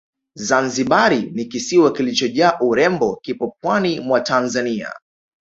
[0.37, 4.93] Zanzibari ni kisiwa kilichojaa urembo kipo pwani mwa Tanzania